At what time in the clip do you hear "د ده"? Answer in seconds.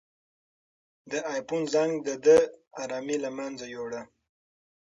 2.07-2.37